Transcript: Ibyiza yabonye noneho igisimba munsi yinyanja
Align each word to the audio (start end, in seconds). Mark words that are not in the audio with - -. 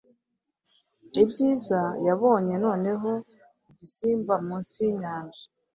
Ibyiza 1.21 1.81
yabonye 2.07 2.55
noneho 2.65 3.11
igisimba 3.69 4.33
munsi 4.45 4.75
yinyanja 4.87 5.43